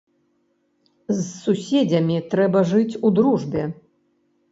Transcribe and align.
З 1.11 1.17
суседзямі 1.43 2.17
трэба 2.31 2.63
жыць 2.71 2.99
у 3.09 3.13
дружбе. 3.21 3.67